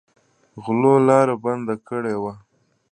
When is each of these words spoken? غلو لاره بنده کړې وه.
غلو 0.63 0.93
لاره 1.07 1.35
بنده 1.43 1.75
کړې 1.87 2.15
وه. 2.21 2.33